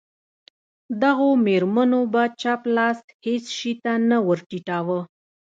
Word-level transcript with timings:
دغو 1.01 1.29
مېرمنو 1.45 2.01
به 2.13 2.23
چپ 2.41 2.61
لاس 2.75 2.99
هېڅ 3.25 3.45
شي 3.57 3.73
ته 3.83 3.93
نه 4.09 4.17
ور 4.27 4.39
ټیټاوه. 4.49 4.99